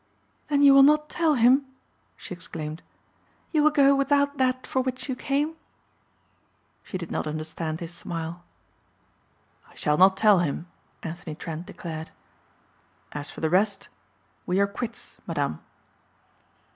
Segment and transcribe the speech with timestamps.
[0.47, 1.63] "Then you will not tell him?"
[2.17, 2.81] she exclaimed.
[3.51, 5.55] "You will go without that for which you came?"
[6.81, 8.43] She did not understand his smile.
[9.69, 10.65] "I shall not tell him,"
[11.03, 12.09] Anthony Trent declared.
[13.11, 13.89] "As for the rest
[14.47, 15.59] we are quits, Madame."